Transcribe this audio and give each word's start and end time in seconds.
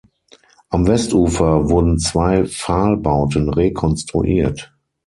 Am 0.69 0.87
Westufer 0.87 1.69
wurden 1.69 1.99
zwei 1.99 2.45
Pfahlbauten 2.45 3.49
rekonstruiert. 3.53 4.73